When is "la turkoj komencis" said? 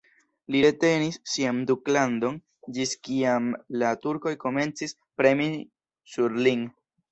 3.83-4.99